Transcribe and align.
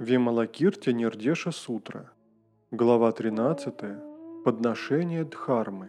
Вималакирти 0.00 0.90
Нирдеша 0.90 1.50
Сутра. 1.50 2.12
Глава 2.70 3.10
13. 3.10 3.74
Подношение 4.44 5.24
Дхармы. 5.24 5.88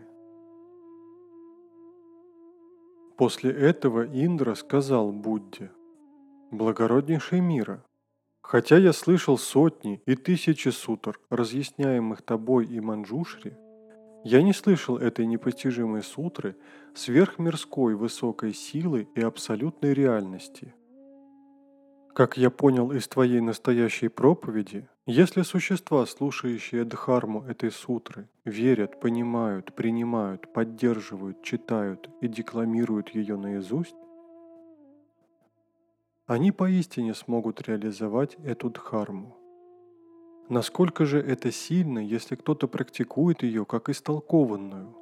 После 3.18 3.52
этого 3.52 4.08
Индра 4.08 4.56
сказал 4.56 5.12
Будде, 5.12 5.72
«Благороднейший 6.50 7.40
мира, 7.40 7.86
хотя 8.42 8.78
я 8.78 8.94
слышал 8.94 9.38
сотни 9.38 10.02
и 10.08 10.16
тысячи 10.16 10.70
сутр, 10.70 11.20
разъясняемых 11.30 12.24
тобой 12.24 12.66
и 12.66 12.80
Манджушри, 12.80 13.56
я 14.24 14.42
не 14.42 14.54
слышал 14.54 14.98
этой 14.98 15.28
непостижимой 15.28 16.02
сутры 16.02 16.56
сверхмирской 16.96 17.94
высокой 17.94 18.56
силы 18.56 19.08
и 19.14 19.22
абсолютной 19.22 19.94
реальности– 19.94 20.74
как 22.20 22.36
я 22.36 22.50
понял 22.50 22.92
из 22.92 23.08
твоей 23.08 23.40
настоящей 23.40 24.10
проповеди, 24.10 24.90
если 25.06 25.42
существа, 25.42 26.06
слушающие 26.06 26.84
Дхарму 26.84 27.46
этой 27.46 27.72
сутры, 27.72 28.28
верят, 28.44 29.00
понимают, 29.00 29.74
принимают, 29.74 30.52
поддерживают, 30.52 31.42
читают 31.44 32.10
и 32.20 32.28
декламируют 32.28 33.16
ее 33.16 33.38
наизусть, 33.38 33.96
они 36.28 36.52
поистине 36.52 37.14
смогут 37.14 37.62
реализовать 37.62 38.36
эту 38.44 38.70
Дхарму. 38.70 39.38
Насколько 40.50 41.06
же 41.06 41.22
это 41.22 41.54
сильно, 41.54 42.00
если 42.00 42.36
кто-то 42.36 42.68
практикует 42.68 43.44
ее 43.44 43.64
как 43.64 43.88
истолкованную? 43.88 44.94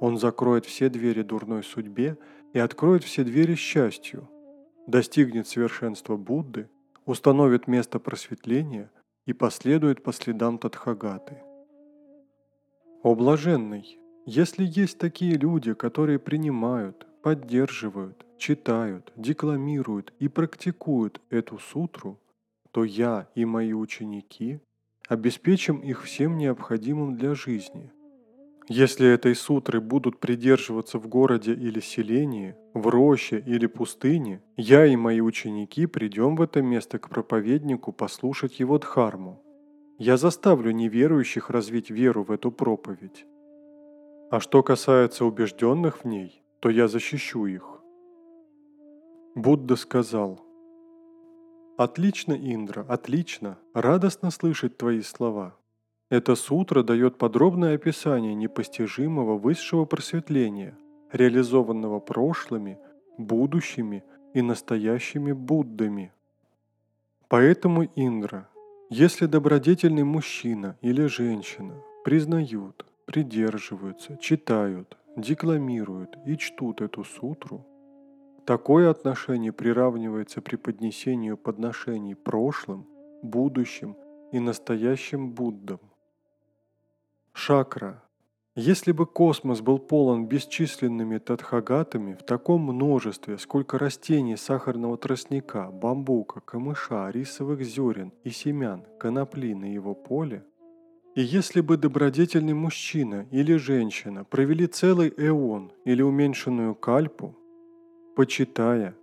Он 0.00 0.18
закроет 0.18 0.66
все 0.66 0.88
двери 0.88 1.22
дурной 1.22 1.62
судьбе 1.62 2.18
и 2.52 2.58
откроет 2.58 3.04
все 3.04 3.22
двери 3.22 3.54
счастью– 3.54 4.28
достигнет 4.90 5.46
совершенства 5.46 6.16
Будды, 6.16 6.68
установит 7.06 7.66
место 7.66 7.98
просветления 7.98 8.90
и 9.26 9.32
последует 9.32 10.02
по 10.02 10.12
следам 10.12 10.58
Тадхагаты. 10.58 11.38
О 13.02 13.14
блаженный, 13.14 13.98
если 14.26 14.64
есть 14.64 14.98
такие 14.98 15.34
люди, 15.34 15.72
которые 15.72 16.18
принимают, 16.18 17.06
поддерживают, 17.22 18.26
читают, 18.38 19.12
декламируют 19.16 20.12
и 20.18 20.28
практикуют 20.28 21.20
эту 21.30 21.58
сутру, 21.58 22.18
то 22.70 22.84
я 22.84 23.28
и 23.34 23.44
мои 23.44 23.72
ученики 23.72 24.60
обеспечим 25.08 25.80
их 25.80 26.02
всем 26.02 26.36
необходимым 26.36 27.16
для 27.16 27.34
жизни– 27.34 27.90
если 28.72 29.08
этой 29.08 29.34
сутры 29.34 29.80
будут 29.80 30.20
придерживаться 30.20 31.00
в 31.00 31.08
городе 31.08 31.52
или 31.52 31.80
селении, 31.80 32.54
в 32.72 32.86
роще 32.86 33.42
или 33.44 33.66
пустыне, 33.66 34.44
я 34.56 34.86
и 34.86 34.94
мои 34.94 35.20
ученики 35.20 35.86
придем 35.86 36.36
в 36.36 36.42
это 36.42 36.62
место 36.62 37.00
к 37.00 37.08
проповеднику 37.08 37.90
послушать 37.90 38.60
его 38.60 38.78
дхарму. 38.78 39.42
Я 39.98 40.16
заставлю 40.16 40.70
неверующих 40.70 41.50
развить 41.50 41.90
веру 41.90 42.22
в 42.22 42.30
эту 42.30 42.52
проповедь. 42.52 43.26
А 44.30 44.38
что 44.38 44.62
касается 44.62 45.24
убежденных 45.24 46.04
в 46.04 46.06
ней, 46.06 46.40
то 46.60 46.70
я 46.70 46.86
защищу 46.86 47.46
их. 47.46 47.82
Будда 49.34 49.74
сказал, 49.74 50.46
«Отлично, 51.76 52.34
Индра, 52.34 52.86
отлично, 52.88 53.58
радостно 53.74 54.30
слышать 54.30 54.76
твои 54.76 55.02
слова. 55.02 55.59
Эта 56.10 56.34
сутра 56.34 56.82
дает 56.82 57.18
подробное 57.18 57.76
описание 57.76 58.34
непостижимого 58.34 59.38
высшего 59.38 59.84
просветления, 59.84 60.76
реализованного 61.12 62.00
прошлыми, 62.00 62.78
будущими 63.16 64.02
и 64.34 64.42
настоящими 64.42 65.30
Буддами. 65.30 66.12
Поэтому 67.28 67.84
Индра, 67.94 68.48
если 68.88 69.26
добродетельный 69.26 70.02
мужчина 70.02 70.76
или 70.80 71.06
женщина 71.06 71.74
признают, 72.04 72.84
придерживаются, 73.06 74.16
читают, 74.16 74.96
декламируют 75.16 76.18
и 76.26 76.36
чтут 76.36 76.80
эту 76.80 77.04
сутру, 77.04 77.64
такое 78.46 78.90
отношение 78.90 79.52
приравнивается 79.52 80.42
при 80.42 80.56
поднесению 80.56 81.36
подношений 81.36 82.16
прошлым, 82.16 82.88
будущим 83.22 83.96
и 84.32 84.40
настоящим 84.40 85.30
Буддам. 85.30 85.78
Шакра. 87.32 88.02
Если 88.56 88.92
бы 88.92 89.06
космос 89.06 89.60
был 89.60 89.78
полон 89.78 90.26
бесчисленными 90.26 91.18
тадхагатами 91.18 92.14
в 92.14 92.24
таком 92.24 92.62
множестве, 92.62 93.38
сколько 93.38 93.78
растений 93.78 94.36
сахарного 94.36 94.98
тростника, 94.98 95.70
бамбука, 95.70 96.40
камыша, 96.40 97.08
рисовых 97.10 97.62
зерен 97.62 98.12
и 98.24 98.30
семян, 98.30 98.84
конопли 98.98 99.54
на 99.54 99.72
его 99.72 99.94
поле, 99.94 100.44
и 101.14 101.22
если 101.22 101.60
бы 101.60 101.76
добродетельный 101.76 102.54
мужчина 102.54 103.26
или 103.30 103.56
женщина 103.56 104.24
провели 104.24 104.66
целый 104.66 105.12
эон 105.16 105.72
или 105.84 106.02
уменьшенную 106.02 106.74
кальпу, 106.74 107.36
почитая, 108.16 108.96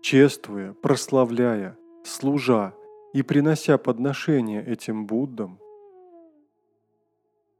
чествуя, 0.00 0.72
прославляя, 0.74 1.78
служа 2.04 2.74
и 3.12 3.22
принося 3.22 3.78
подношения 3.78 4.62
этим 4.62 5.06
Буддам, 5.06 5.58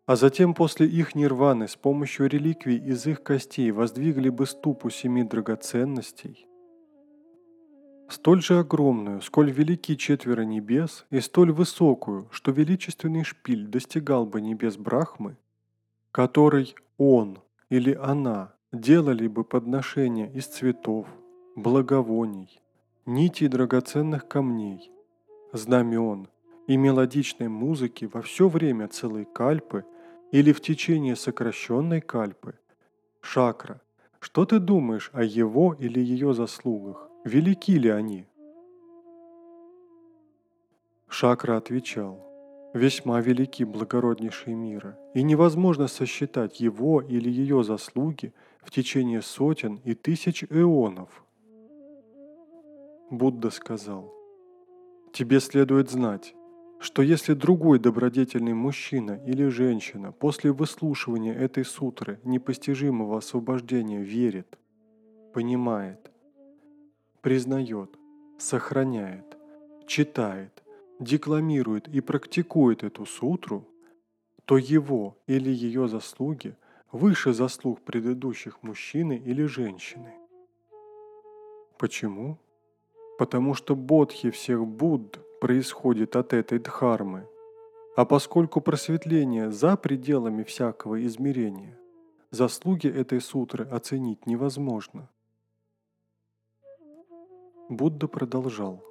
а 0.06 0.16
затем 0.16 0.54
после 0.54 0.86
их 0.86 1.14
нирваны 1.14 1.68
с 1.68 1.76
помощью 1.76 2.28
реликвий 2.28 2.76
из 2.76 3.06
их 3.06 3.22
костей 3.22 3.70
воздвигли 3.70 4.28
бы 4.28 4.46
ступу 4.46 4.90
семи 4.90 5.22
драгоценностей, 5.22 6.46
столь 8.08 8.42
же 8.42 8.58
огромную, 8.58 9.20
сколь 9.22 9.50
велики 9.50 9.96
четверо 9.96 10.42
небес, 10.42 11.06
и 11.10 11.20
столь 11.20 11.52
высокую, 11.52 12.28
что 12.30 12.50
величественный 12.50 13.24
шпиль 13.24 13.66
достигал 13.66 14.26
бы 14.26 14.40
небес 14.40 14.76
Брахмы, 14.76 15.36
который 16.10 16.74
он 16.98 17.38
или 17.70 17.94
она 17.94 18.54
делали 18.72 19.28
бы 19.28 19.44
подношения 19.44 20.30
из 20.30 20.46
цветов, 20.46 21.06
благовоний, 21.56 22.60
нитей 23.06 23.48
драгоценных 23.48 24.28
камней, 24.28 24.90
знамен 25.52 26.28
и 26.66 26.76
мелодичной 26.76 27.48
музыки 27.48 28.04
во 28.04 28.22
все 28.22 28.48
время 28.48 28.88
целой 28.88 29.24
кальпы 29.24 29.84
или 30.30 30.52
в 30.52 30.60
течение 30.60 31.16
сокращенной 31.16 32.00
кальпы. 32.00 32.54
Шакра, 33.20 33.80
что 34.20 34.44
ты 34.44 34.58
думаешь 34.58 35.10
о 35.12 35.22
его 35.22 35.74
или 35.74 36.00
ее 36.00 36.34
заслугах? 36.34 37.08
Велики 37.24 37.72
ли 37.78 37.88
они? 37.88 38.26
Шакра 41.08 41.56
отвечал, 41.58 42.24
весьма 42.72 43.20
велики 43.20 43.64
благороднейшие 43.64 44.56
мира, 44.56 44.98
и 45.14 45.22
невозможно 45.22 45.86
сосчитать 45.86 46.60
его 46.60 47.02
или 47.02 47.28
ее 47.28 47.62
заслуги 47.64 48.32
в 48.62 48.70
течение 48.70 49.22
сотен 49.22 49.80
и 49.84 49.94
тысяч 49.94 50.44
эонов. 50.44 51.24
Будда 53.10 53.50
сказал, 53.50 54.10
тебе 55.12 55.38
следует 55.40 55.90
знать, 55.90 56.34
что 56.82 57.00
если 57.00 57.34
другой 57.34 57.78
добродетельный 57.78 58.54
мужчина 58.54 59.12
или 59.24 59.46
женщина 59.46 60.10
после 60.10 60.50
выслушивания 60.50 61.32
этой 61.32 61.64
сутры 61.64 62.18
непостижимого 62.24 63.18
освобождения 63.18 64.02
верит, 64.02 64.58
понимает, 65.32 66.10
признает, 67.20 67.96
сохраняет, 68.36 69.36
читает, 69.86 70.64
декламирует 70.98 71.86
и 71.86 72.00
практикует 72.00 72.82
эту 72.82 73.06
сутру, 73.06 73.64
то 74.44 74.58
его 74.58 75.16
или 75.28 75.50
ее 75.50 75.86
заслуги 75.86 76.56
выше 76.90 77.32
заслуг 77.32 77.80
предыдущих 77.82 78.60
мужчины 78.64 79.22
или 79.24 79.44
женщины. 79.44 80.14
Почему? 81.78 82.38
Потому 83.18 83.54
что 83.54 83.76
бодхи 83.76 84.30
всех 84.30 84.66
Будд 84.66 85.20
происходит 85.42 86.14
от 86.14 86.34
этой 86.34 86.60
дхармы. 86.60 87.26
А 87.96 88.04
поскольку 88.04 88.60
просветление 88.60 89.50
за 89.50 89.76
пределами 89.76 90.44
всякого 90.44 91.04
измерения, 91.04 91.76
заслуги 92.30 92.86
этой 92.86 93.20
сутры 93.20 93.64
оценить 93.64 94.24
невозможно. 94.24 95.10
Будда 97.68 98.06
продолжал. 98.06 98.84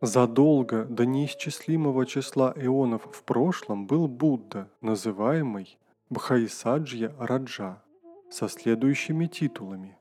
Задолго 0.00 0.84
до 0.84 1.06
неисчислимого 1.06 2.06
числа 2.06 2.52
эонов 2.54 3.08
в 3.10 3.24
прошлом 3.24 3.88
был 3.88 4.06
Будда, 4.06 4.70
называемый 4.80 5.76
Бхайсаджья 6.08 7.16
Раджа, 7.18 7.82
со 8.30 8.48
следующими 8.48 9.26
титулами. 9.26 9.98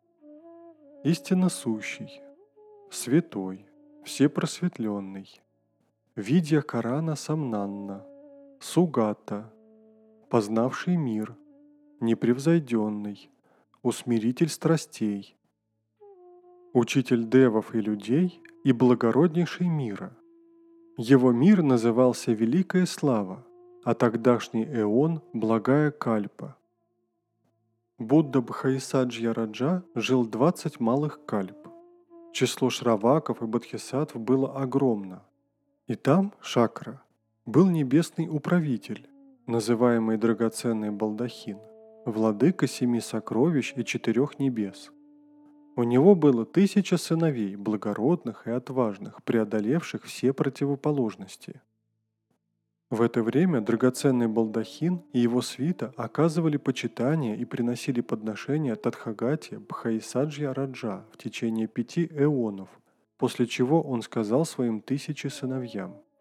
Истинно 1.03 1.49
сущий, 1.49 2.21
святой, 2.91 3.65
Всепросветленный, 4.03 5.41
Видя 6.15 6.63
Корана 6.63 7.15
Самнанна, 7.15 8.03
Сугата, 8.59 9.53
Познавший 10.29 10.97
мир, 10.97 11.35
Непревзойденный, 11.99 13.29
Усмиритель 13.83 14.49
страстей, 14.49 15.37
Учитель 16.73 17.29
девов 17.29 17.75
и 17.75 17.81
людей 17.81 18.41
и 18.63 18.71
благороднейший 18.71 19.67
мира. 19.67 20.17
Его 20.97 21.31
мир 21.31 21.61
назывался 21.61 22.31
Великая 22.31 22.87
Слава, 22.87 23.45
а 23.83 23.93
тогдашний 23.93 24.65
эон– 24.65 25.21
Благая 25.33 25.91
Кальпа. 25.91 26.57
Будда 27.99 28.41
Бхаисаджья 28.41 29.31
Раджа 29.31 29.83
жил 29.93 30.25
20 30.25 30.79
малых 30.79 31.23
кальп. 31.25 31.60
Число 32.33 32.69
шраваков 32.69 33.41
и 33.41 33.45
бодхисаттв 33.45 34.15
было 34.15 34.55
огромно. 34.55 35.23
И 35.87 35.95
там, 35.95 36.33
Шакра, 36.41 37.01
был 37.45 37.69
небесный 37.69 38.27
управитель, 38.29 39.09
называемый 39.47 40.17
драгоценный 40.17 40.91
балдахин, 40.91 41.59
владыка 42.05 42.67
семи 42.67 43.01
сокровищ 43.01 43.73
и 43.75 43.83
четырех 43.83 44.39
небес. 44.39 44.91
У 45.75 45.83
него 45.83 46.15
было 46.15 46.45
тысяча 46.45 46.97
сыновей, 46.97 47.55
благородных 47.57 48.47
и 48.47 48.51
отважных, 48.51 49.23
преодолевших 49.23 50.03
все 50.03 50.31
противоположности. 50.31 51.61
В 52.91 53.01
это 53.01 53.23
время 53.23 53.61
драгоценный 53.61 54.27
балдахин 54.27 55.01
и 55.11 55.19
его 55.19 55.41
свита 55.41 55.91
оказывали 55.97 56.57
почитание 56.57 57.35
и 57.35 57.45
приносили 57.45 58.01
подношения 58.01 58.75
Тадхагате 58.75 59.57
Бхаисаджья 59.57 60.53
Раджа 60.53 61.05
в 61.11 61.17
течение 61.17 61.67
пяти 61.67 62.05
эонов, 62.05 62.69
после 63.17 63.47
чего 63.47 63.81
он 63.81 64.03
сказал 64.03 64.45
своим 64.45 64.81
тысячи 64.81 65.25
сыновьям– 65.25 65.95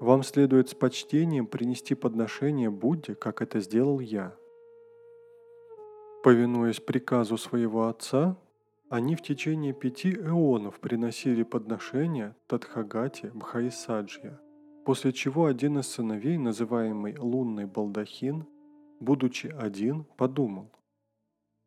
вам 0.00 0.22
следует 0.22 0.70
с 0.70 0.74
почтением 0.74 1.46
принести 1.46 1.94
подношение 1.94 2.70
Будде, 2.70 3.14
как 3.14 3.42
это 3.42 3.60
сделал 3.60 4.00
я. 4.00 4.34
Повинуясь 6.22 6.80
приказу 6.80 7.36
своего 7.36 7.86
отца, 7.86 8.38
они 8.88 9.14
в 9.14 9.20
течение 9.20 9.74
пяти 9.74 10.14
эонов 10.14 10.80
приносили 10.80 11.42
подношения 11.42 12.34
Тадхагате 12.46 13.30
Бхаисаджья, 13.34 14.40
после 14.84 15.12
чего 15.12 15.46
один 15.46 15.78
из 15.78 15.86
сыновей, 15.86 16.38
называемый 16.38 17.16
лунный 17.18 17.66
балдахин, 17.66 18.46
будучи 19.00 19.46
один, 19.46 20.04
подумал, 20.16 20.70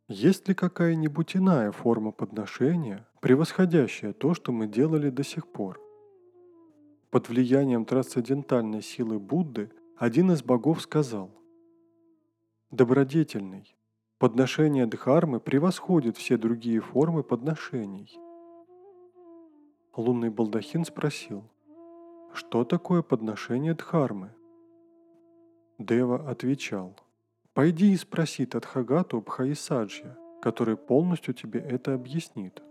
есть 0.09 0.47
ли 0.47 0.53
какая-нибудь 0.53 1.35
иная 1.35 1.71
форма 1.71 2.11
подношения, 2.11 3.07
превосходящая 3.21 4.13
то, 4.13 4.33
что 4.33 4.51
мы 4.51 4.67
делали 4.67 5.09
до 5.09 5.23
сих 5.23 5.47
пор? 5.47 5.79
Под 7.09 7.29
влиянием 7.29 7.85
трансцендентальной 7.85 8.81
силы 8.81 9.19
Будды 9.19 9.71
один 9.97 10.31
из 10.31 10.43
богов 10.43 10.81
сказал 10.81 11.31
«Добродетельный, 12.69 13.75
подношение 14.17 14.87
Дхармы 14.87 15.39
превосходит 15.39 16.17
все 16.17 16.37
другие 16.37 16.81
формы 16.81 17.23
подношений». 17.23 18.09
Лунный 19.95 20.31
балдахин 20.31 20.85
спросил 20.85 21.43
«Что 22.33 22.63
такое 22.63 23.01
подношение 23.01 23.73
Дхармы?» 23.75 24.31
Дева 25.77 26.29
отвечал 26.29 26.95
«Пойди 27.53 27.93
и 27.93 27.97
спроси 27.97 28.45
Тадхагату 28.45 29.21
Бхаисаджья, 29.21 30.17
который 30.41 30.75
полностью 30.75 31.33
тебе 31.33 31.59
это 31.59 31.93
объяснит». 31.93 32.63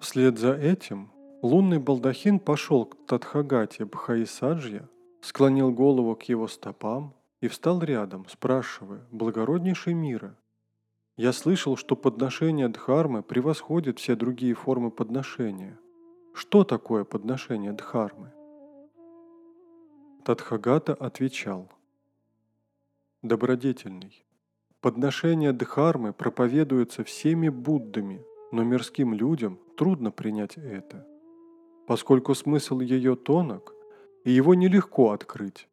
Вслед 0.00 0.38
за 0.38 0.52
этим 0.52 1.10
Лунный 1.42 1.78
балдахин 1.78 2.38
пошел 2.38 2.84
к 2.84 2.96
Тадхагате 3.06 3.84
Бхаисаджья, 3.84 4.88
склонил 5.22 5.72
голову 5.72 6.14
к 6.14 6.22
его 6.24 6.46
стопам 6.46 7.14
и 7.40 7.48
встал 7.48 7.80
рядом, 7.80 8.26
спрашивая, 8.28 9.06
благороднейший 9.10 9.94
мира, 9.94 10.38
«Я 11.16 11.32
слышал, 11.32 11.76
что 11.76 11.96
подношение 11.96 12.68
Дхармы 12.68 13.22
превосходит 13.22 13.98
все 13.98 14.14
другие 14.16 14.54
формы 14.54 14.90
подношения. 14.90 15.78
Что 16.34 16.64
такое 16.64 17.04
подношение 17.04 17.72
Дхармы?» 17.72 18.32
Тадхагата 20.24 20.94
отвечал, 20.94 21.70
«Добродетельный, 23.22 24.24
подношение 24.80 25.52
Дхармы 25.52 26.12
проповедуется 26.12 27.04
всеми 27.04 27.48
Буддами, 27.48 28.24
но 28.50 28.62
мирским 28.64 29.14
людям 29.14 29.58
трудно 29.76 30.10
принять 30.10 30.56
это 30.56 31.06
поскольку 31.86 32.34
смысл 32.34 32.80
ее 32.80 33.16
тонок, 33.16 33.74
и 34.24 34.30
его 34.30 34.54
нелегко 34.54 35.10
открыть, 35.10 35.68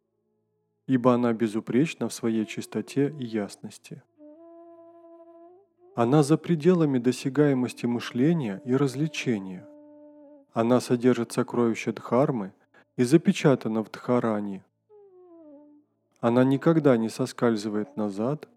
ибо 0.87 1.13
она 1.13 1.33
безупречна 1.33 2.09
в 2.09 2.13
своей 2.13 2.45
чистоте 2.45 3.13
и 3.19 3.23
ясности. 3.23 4.01
Она 5.95 6.23
за 6.23 6.37
пределами 6.37 6.97
досягаемости 6.97 7.85
мышления 7.85 8.61
и 8.65 8.75
развлечения. 8.75 9.67
Она 10.53 10.79
содержит 10.79 11.31
сокровища 11.31 11.93
Дхармы 11.93 12.53
и 12.97 13.03
запечатана 13.03 13.83
в 13.83 13.91
Дхаране. 13.91 14.63
Она 16.19 16.43
никогда 16.43 16.97
не 16.97 17.09
соскальзывает 17.09 17.95
назад, 17.95 18.47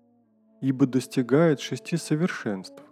ибо 0.60 0.86
достигает 0.86 1.60
шести 1.60 1.96
совершенств, 1.96 2.82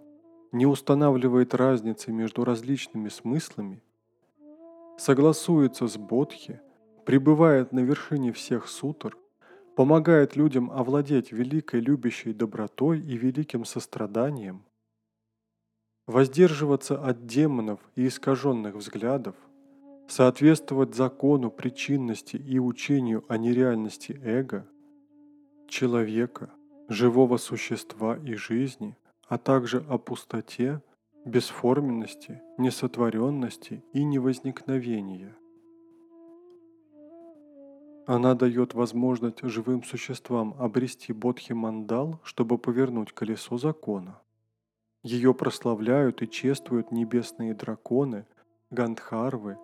не 0.52 0.66
устанавливает 0.66 1.54
разницы 1.54 2.12
между 2.12 2.44
различными 2.44 3.08
смыслами 3.08 3.82
согласуется 5.00 5.88
с 5.88 5.96
Бодхи, 5.96 6.60
пребывает 7.06 7.72
на 7.72 7.80
вершине 7.80 8.32
всех 8.32 8.68
сутр, 8.68 9.16
помогает 9.74 10.36
людям 10.36 10.70
овладеть 10.70 11.32
великой 11.32 11.80
любящей 11.80 12.34
добротой 12.34 13.00
и 13.00 13.16
великим 13.16 13.64
состраданием, 13.64 14.62
воздерживаться 16.10 17.02
от 17.02 17.26
демонов 17.26 17.78
и 17.94 18.08
искаженных 18.08 18.74
взглядов, 18.74 19.36
соответствовать 20.08 20.94
закону 20.94 21.50
причинности 21.50 22.36
и 22.36 22.58
учению 22.58 23.24
о 23.28 23.38
нереальности 23.38 24.20
эго, 24.24 24.66
человека, 25.68 26.50
живого 26.88 27.36
существа 27.36 28.16
и 28.16 28.34
жизни, 28.34 28.96
а 29.28 29.38
также 29.38 29.84
о 29.88 29.98
пустоте, 29.98 30.82
бесформенности, 31.24 32.42
несотворенности 32.58 33.84
и 33.92 34.02
невозникновения. 34.02 35.36
Она 38.06 38.34
дает 38.34 38.74
возможность 38.74 39.42
живым 39.42 39.84
существам 39.84 40.56
обрести 40.58 41.12
бодхи-мандал, 41.12 42.18
чтобы 42.24 42.58
повернуть 42.58 43.12
колесо 43.12 43.56
закона. 43.58 44.20
Ее 45.02 45.32
прославляют 45.32 46.22
и 46.22 46.28
чествуют 46.28 46.92
небесные 46.92 47.54
драконы, 47.54 48.26
гандхарвы 48.70 49.56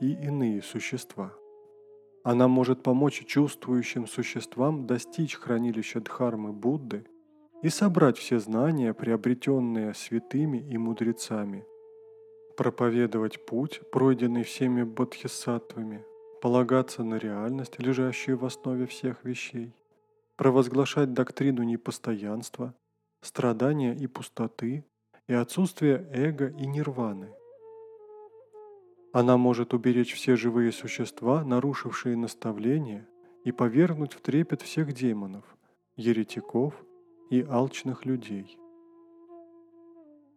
и 0.00 0.12
иные 0.12 0.62
существа. 0.62 1.32
Она 2.22 2.46
может 2.46 2.84
помочь 2.84 3.24
чувствующим 3.26 4.06
существам 4.06 4.86
достичь 4.86 5.34
хранилища 5.34 6.00
Дхармы 6.00 6.52
Будды 6.52 7.04
и 7.62 7.68
собрать 7.68 8.18
все 8.18 8.38
знания, 8.38 8.94
приобретенные 8.94 9.94
святыми 9.94 10.58
и 10.58 10.78
мудрецами, 10.78 11.64
проповедовать 12.56 13.44
путь, 13.44 13.80
пройденный 13.90 14.44
всеми 14.44 14.84
бодхисаттвами, 14.84 16.04
полагаться 16.40 17.02
на 17.02 17.16
реальность, 17.16 17.80
лежащую 17.80 18.38
в 18.38 18.44
основе 18.44 18.86
всех 18.86 19.24
вещей, 19.24 19.74
провозглашать 20.36 21.12
доктрину 21.12 21.64
непостоянства, 21.64 22.74
страдания 23.22 23.94
и 23.94 24.06
пустоты, 24.06 24.84
и 25.26 25.32
отсутствие 25.32 26.06
эго 26.12 26.48
и 26.48 26.66
нирваны. 26.66 27.30
Она 29.12 29.36
может 29.36 29.72
уберечь 29.72 30.14
все 30.14 30.36
живые 30.36 30.72
существа, 30.72 31.44
нарушившие 31.44 32.16
наставления, 32.16 33.08
и 33.44 33.52
повергнуть 33.52 34.12
в 34.12 34.20
трепет 34.20 34.62
всех 34.62 34.92
демонов, 34.92 35.44
еретиков– 35.96 36.74
и 37.32 37.46
алчных 37.48 38.04
людей. 38.04 38.58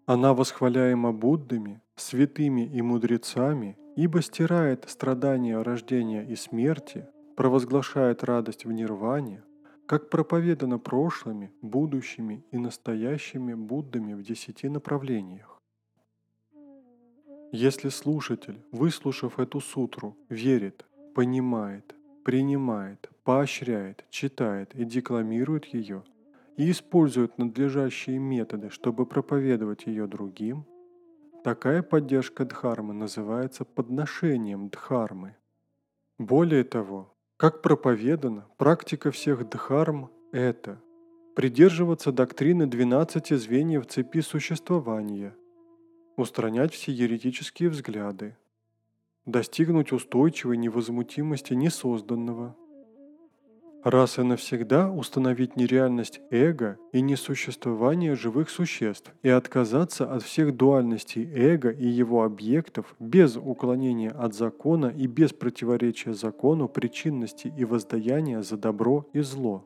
Она 0.06 0.34
восхваляема 0.34 1.12
Буддами, 1.12 1.82
святыми 1.98 2.62
и 2.62 2.82
мудрецами, 2.82 3.78
ибо 3.98 4.22
стирает 4.22 4.86
страдания 4.88 5.62
рождения 5.62 6.26
и 6.26 6.38
смерти, 6.38 7.06
провозглашает 7.36 8.24
радость 8.24 8.64
в 8.64 8.72
нирване, 8.72 9.44
как 9.88 10.10
проповедано 10.10 10.80
прошлыми, 10.80 11.52
будущими 11.62 12.44
и 12.52 12.58
настоящими 12.58 13.54
Буддами 13.54 14.14
в 14.14 14.24
десяти 14.24 14.70
направлениях. 14.70 15.62
Если 17.52 17.90
слушатель, 17.90 18.62
выслушав 18.72 19.40
эту 19.40 19.62
сутру, 19.62 20.18
верит, 20.30 20.86
понимает, 21.14 21.96
принимает, 22.24 23.10
поощряет, 23.24 24.06
читает 24.10 24.76
и 24.76 24.84
декламирует 24.84 25.66
ее– 25.66 26.04
и 26.58 26.72
используют 26.72 27.38
надлежащие 27.38 28.18
методы, 28.18 28.70
чтобы 28.70 29.06
проповедовать 29.06 29.86
ее 29.86 30.08
другим, 30.08 30.66
такая 31.44 31.84
поддержка 31.84 32.46
Дхармы 32.46 32.94
называется 32.94 33.66
подношением 33.66 34.70
Дхармы. 34.70 35.36
Более 36.18 36.64
того, 36.64 37.14
как 37.38 37.62
проповедано, 37.62 38.48
практика 38.58 39.12
всех 39.12 39.48
Дхарм– 39.50 40.10
это 40.32 40.82
придерживаться 41.36 42.14
доктрины 42.14 42.66
12 42.66 43.38
звеньев 43.38 43.86
цепи 43.88 44.22
существования, 44.22 45.36
устранять 46.16 46.74
все 46.74 46.94
еретические 46.94 47.70
взгляды, 47.70 48.38
достигнуть 49.26 49.92
устойчивой 49.92 50.56
невозмутимости 50.56 51.54
несозданного. 51.54 52.56
Раз 53.86 54.18
и 54.18 54.24
навсегда 54.24 54.90
установить 54.90 55.58
нереальность 55.58 56.20
эго 56.32 56.80
и 56.92 57.02
несуществование 57.02 58.16
живых 58.16 58.50
существ 58.50 59.14
и 59.22 59.30
отказаться 59.30 60.12
от 60.12 60.24
всех 60.24 60.58
дуальностей 60.58 61.24
эго 61.32 61.70
и 61.70 61.86
его 61.88 62.24
объектов 62.24 62.96
без 62.98 63.38
уклонения 63.38 64.10
от 64.10 64.34
закона 64.34 64.88
и 64.88 65.06
без 65.06 65.34
противоречия 65.34 66.16
закону 66.16 66.68
причинности 66.68 67.54
и 67.56 67.64
воздаяния 67.64 68.42
за 68.42 68.58
добро 68.58 69.08
и 69.14 69.20
зло. 69.20 69.64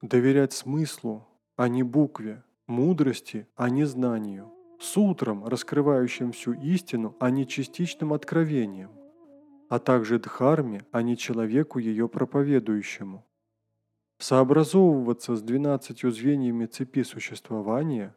Доверять 0.00 0.54
смыслу, 0.54 1.28
а 1.56 1.68
не 1.68 1.82
букве, 1.82 2.42
мудрости, 2.66 3.46
а 3.56 3.68
не 3.68 3.84
знанию, 3.84 4.50
сутрам, 4.80 5.44
раскрывающим 5.44 6.32
всю 6.32 6.54
истину, 6.54 7.14
а 7.20 7.28
не 7.28 7.46
частичным 7.46 8.14
откровением, 8.14 8.88
а 9.68 9.78
также 9.78 10.18
дхарме, 10.18 10.84
а 10.92 11.02
не 11.02 11.16
человеку 11.16 11.78
ее 11.78 12.08
проповедующему. 12.08 13.26
Сообразовываться 14.18 15.36
с 15.36 15.42
двенадцатью 15.42 16.10
звеньями 16.10 16.66
цепи 16.66 17.02
существования, 17.02 18.14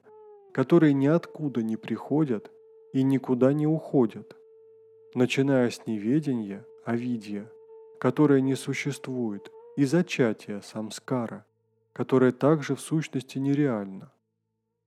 которые 0.53 0.93
ниоткуда 0.93 1.61
не 1.61 1.75
приходят 1.75 2.51
и 2.93 3.03
никуда 3.03 3.53
не 3.53 3.67
уходят, 3.67 4.35
начиная 5.13 5.69
с 5.69 5.85
неведения, 5.85 6.65
авидья, 6.85 7.51
которое 7.99 8.41
не 8.41 8.55
существует, 8.55 9.51
и 9.75 9.85
зачатия, 9.85 10.61
самскара, 10.61 11.45
которое 11.93 12.31
также 12.31 12.75
в 12.75 12.81
сущности 12.81 13.37
нереально– 13.37 14.11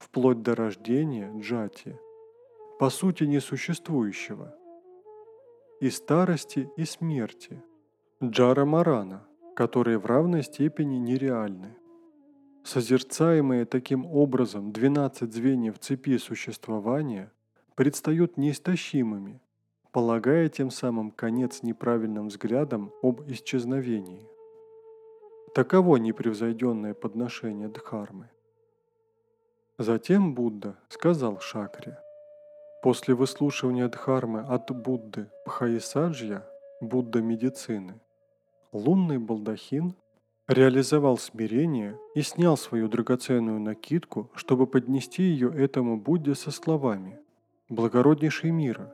вплоть 0.03 0.43
до 0.43 0.55
рождения 0.55 1.33
джати, 1.39 1.99
по 2.79 2.91
сути 2.91 3.25
несуществующего, 3.25 4.55
и 5.83 5.91
старости 5.91 6.71
и 6.77 6.85
смерти, 6.85 7.61
джара 8.23 8.65
марана, 8.65 9.27
которые 9.57 9.99
в 9.99 10.07
равной 10.07 10.45
степени 10.45 10.99
нереальны. 10.99 11.75
Созерцаемые 12.63 13.65
таким 13.65 14.07
образом 14.07 14.71
12 14.71 15.35
звеньев 15.35 15.81
цепи 15.81 16.19
существования 16.19 17.33
предстают 17.75 18.37
неистощимыми, 18.37 19.43
полагая 19.91 20.49
тем 20.49 20.71
самым 20.71 21.11
конец 21.11 21.65
неправильным 21.65 22.29
взглядам 22.29 22.93
об 23.03 23.29
исчезновении. 23.29 24.25
Таково 25.53 25.97
непревзойденное 25.97 26.95
подношение 26.95 27.67
Дхармы. 27.67 28.31
Затем 29.79 30.37
Будда 30.37 30.79
сказал 30.89 31.41
Шакре, 31.41 31.99
после 32.83 33.15
выслушивания 33.15 33.89
Дхармы 33.89 34.41
от 34.41 34.71
Будды 34.73 35.31
Пхаисаджья, 35.47 36.45
Будда 36.81 37.23
медицины, 37.23 38.01
лунный 38.73 39.19
балдахин 39.19 39.95
реализовал 40.49 41.17
смирение 41.17 41.97
и 42.17 42.23
снял 42.23 42.57
свою 42.57 42.89
драгоценную 42.89 43.61
накидку, 43.61 44.33
чтобы 44.35 44.67
поднести 44.67 45.23
ее 45.23 45.49
этому 45.55 45.97
Будде 45.97 46.35
со 46.35 46.51
словами 46.51 47.21
«Благороднейший 47.69 48.51
мира, 48.51 48.93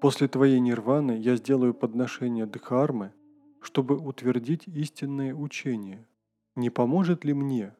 после 0.00 0.26
твоей 0.26 0.58
нирваны 0.58 1.12
я 1.12 1.36
сделаю 1.36 1.74
подношение 1.74 2.46
Дхармы, 2.46 3.12
чтобы 3.60 3.96
утвердить 3.96 4.66
истинное 4.66 5.32
учение. 5.32 6.06
Не 6.56 6.70
поможет 6.70 7.24
ли 7.24 7.34
мне, 7.34 7.72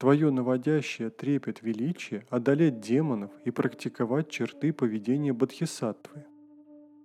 Твое 0.00 0.30
наводящее 0.30 1.10
трепет 1.10 1.60
величие 1.60 2.24
одолеть 2.30 2.80
демонов 2.80 3.30
и 3.44 3.50
практиковать 3.50 4.30
черты 4.30 4.72
поведения 4.72 5.34
Бодхисаттвы. 5.34 6.24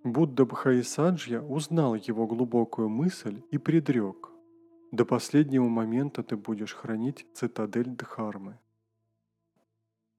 Будда 0.06 0.46
Бхаисаджья 0.46 1.42
узнал 1.42 1.96
его 1.96 2.25
глубокую 2.25 2.88
мысль 2.88 3.42
и 3.52 3.58
предрек. 3.58 4.30
До 4.94 5.04
последнего 5.04 5.68
момента 5.68 6.24
ты 6.24 6.38
будешь 6.38 6.74
хранить 6.74 7.28
цитадель 7.34 7.90
Дхармы. 7.90 8.60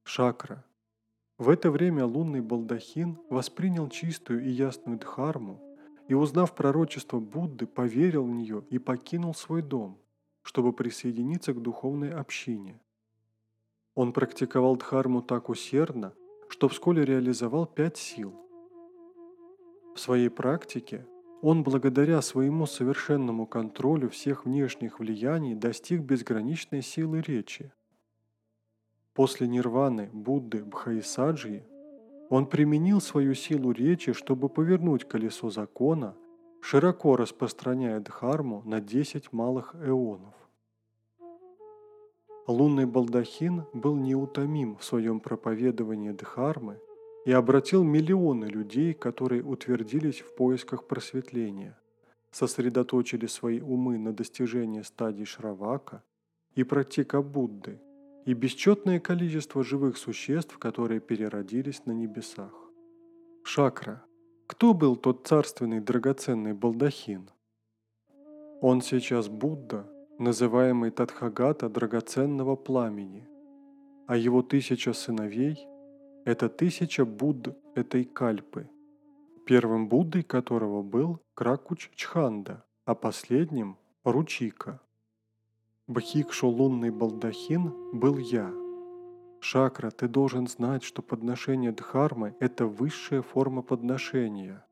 Шакра. 0.04 0.62
В 1.38 1.48
это 1.48 1.70
время 1.70 2.04
лунный 2.04 2.42
балдахин 2.42 3.18
воспринял 3.30 3.88
чистую 3.88 4.44
и 4.44 4.50
ясную 4.50 4.98
Дхарму 4.98 5.62
и, 6.08 6.14
узнав 6.14 6.54
пророчество 6.54 7.20
Будды, 7.20 7.66
поверил 7.66 8.26
в 8.26 8.30
нее 8.30 8.66
и 8.68 8.78
покинул 8.78 9.34
свой 9.34 9.62
дом– 9.62 9.98
чтобы 10.46 10.72
присоединиться 10.72 11.52
к 11.52 11.60
духовной 11.60 12.12
общине. 12.12 12.80
Он 13.96 14.12
практиковал 14.12 14.76
дхарму 14.76 15.20
так 15.20 15.48
усердно, 15.48 16.14
что 16.48 16.68
вскоре 16.68 17.04
реализовал 17.04 17.66
пять 17.66 17.96
сил. 17.96 18.32
В 19.96 19.98
своей 19.98 20.28
практике 20.28 21.04
он 21.42 21.64
благодаря 21.64 22.22
своему 22.22 22.66
совершенному 22.66 23.46
контролю 23.46 24.08
всех 24.08 24.44
внешних 24.44 25.00
влияний 25.00 25.56
достиг 25.56 26.02
безграничной 26.02 26.80
силы 26.80 27.22
речи. 27.22 27.72
После 29.14 29.48
нирваны 29.48 30.10
Будды 30.12 30.64
Бхаисаджи 30.64 31.66
он 32.30 32.46
применил 32.46 33.00
свою 33.00 33.34
силу 33.34 33.72
речи, 33.72 34.12
чтобы 34.12 34.48
повернуть 34.48 35.08
колесо 35.08 35.50
закона– 35.50 36.14
широко 36.68 37.14
распространяя 37.14 38.00
дхарму 38.00 38.62
на 38.64 38.80
10 38.80 39.32
малых 39.32 39.76
эонов. 39.76 40.34
Лунный 42.48 42.86
балдахин 42.86 43.66
был 43.72 43.94
неутомим 43.94 44.76
в 44.76 44.82
своем 44.82 45.20
проповедовании 45.20 46.10
дхармы 46.10 46.80
и 47.24 47.30
обратил 47.30 47.84
миллионы 47.84 48.46
людей, 48.46 48.94
которые 48.94 49.44
утвердились 49.44 50.20
в 50.22 50.34
поисках 50.34 50.88
просветления, 50.88 51.78
сосредоточили 52.32 53.26
свои 53.26 53.60
умы 53.60 53.96
на 53.96 54.12
достижении 54.12 54.82
стадии 54.82 55.22
Шравака 55.22 56.02
и 56.56 56.64
практика 56.64 57.22
Будды, 57.22 57.80
и 58.24 58.34
бесчетное 58.34 58.98
количество 58.98 59.62
живых 59.62 59.96
существ, 59.96 60.58
которые 60.58 60.98
переродились 60.98 61.86
на 61.86 61.92
небесах. 61.92 62.54
Шакра– 63.44 64.04
кто 64.46 64.74
был 64.74 64.96
тот 64.96 65.26
царственный 65.26 65.80
драгоценный 65.80 66.52
балдахин? 66.52 67.30
Он 68.60 68.80
сейчас 68.80 69.28
Будда, 69.28 69.86
называемый 70.18 70.90
Тадхагата 70.90 71.68
драгоценного 71.68 72.56
пламени, 72.56 73.28
а 74.06 74.16
его 74.16 74.42
тысяча 74.42 74.92
сыновей– 74.92 75.66
это 76.24 76.48
тысяча 76.48 77.04
Будд 77.04 77.56
этой 77.74 78.04
кальпы, 78.04 78.70
первым 79.44 79.88
Буддой 79.88 80.22
которого 80.22 80.82
был 80.82 81.20
Кракуч 81.34 81.90
Чханда, 81.94 82.64
а 82.84 82.94
последним– 82.94 83.76
Ручика. 84.04 84.80
Бхикшу 85.88 86.48
лунный 86.48 86.90
балдахин 86.90 87.72
был 87.92 88.16
я– 88.18 88.50
Шакра, 89.40 89.90
ты 89.90 90.08
должен 90.08 90.48
знать, 90.48 90.82
что 90.82 91.02
подношение 91.02 91.72
Дхармы– 91.72 92.34
это 92.40 92.66
высшая 92.66 93.22
форма 93.22 93.62
подношения. 93.62 94.64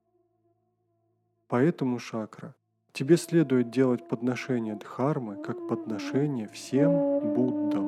Поэтому, 1.48 1.98
Шакра, 1.98 2.54
тебе 2.92 3.16
следует 3.16 3.70
делать 3.70 4.08
подношение 4.08 4.74
Дхармы 4.76 5.42
как 5.42 5.68
подношение 5.68 6.48
всем 6.48 6.90
Буддам. 7.34 7.83